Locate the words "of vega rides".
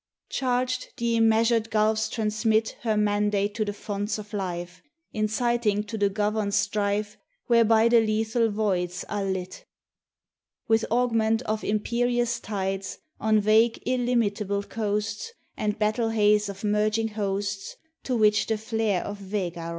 19.03-19.69